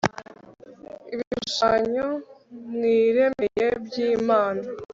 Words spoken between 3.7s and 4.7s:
by imana